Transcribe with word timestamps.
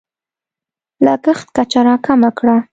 لګښت 1.05 1.47
کچه 1.55 1.79
راکمه 1.87 2.29
کړه. 2.37 2.57